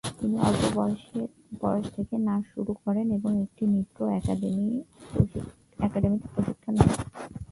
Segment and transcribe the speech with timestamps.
[0.17, 0.63] তিনি অল্প
[1.61, 3.97] বয়স থেকেই নাচ শুরু করেন এবং একটি নৃত্য
[5.79, 6.89] একাডেমিতে প্রশিক্ষণ নেন।